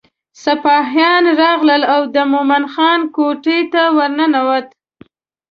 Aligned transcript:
سپاهیان 0.43 1.23
راغلل 1.41 1.83
او 1.93 2.01
د 2.15 2.17
مومن 2.31 2.63
خان 2.73 2.99
کوټې 3.15 3.59
ته 3.73 3.81
ورننوته. 3.97 4.73